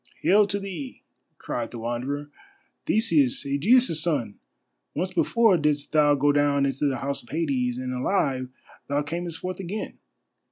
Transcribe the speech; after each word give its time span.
"Hail 0.23 0.47
to 0.47 0.57
thee," 0.59 1.03
cried 1.37 1.69
the 1.69 1.77
Wanderer, 1.77 2.31
"Theseus, 2.87 3.45
Ægeus' 3.45 3.95
son! 4.01 4.39
Once 4.95 5.13
before 5.13 5.57
didst 5.57 5.91
thou 5.91 6.15
go 6.15 6.31
down 6.31 6.65
into 6.65 6.87
the 6.87 6.97
House 6.97 7.21
of 7.21 7.29
Hades, 7.29 7.77
and 7.77 7.93
alive 7.93 8.49
thou 8.89 9.03
camest 9.03 9.37
forth 9.37 9.59
again. 9.59 9.99